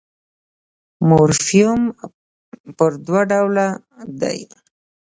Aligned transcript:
مورفیم 1.07 1.79
پر 2.77 2.91
دوه 3.05 3.21
ډوله 3.29 3.67
دئ. 4.19 4.39